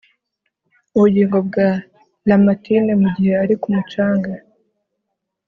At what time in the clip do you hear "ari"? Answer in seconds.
3.43-3.55